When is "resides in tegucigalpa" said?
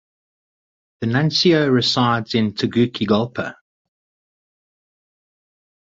1.69-3.55